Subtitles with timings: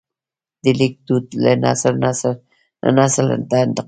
[0.63, 2.11] د لیک دود له نسل نه
[2.97, 3.79] نسل ته انتقال شو.